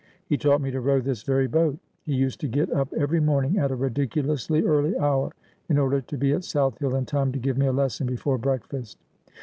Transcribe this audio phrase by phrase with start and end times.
[0.29, 1.77] 'He taught me to row this very boat.
[2.01, 5.31] He used to get up every morning at a ridiculously early hour,
[5.69, 8.39] in order to be at South Hill in time to give me a lesson before
[8.39, 8.97] breakfast.'